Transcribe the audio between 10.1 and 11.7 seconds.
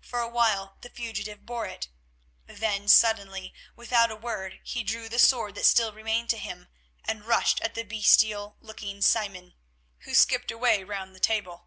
skipped away round the table.